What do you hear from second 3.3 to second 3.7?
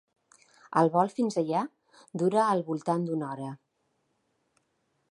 hora.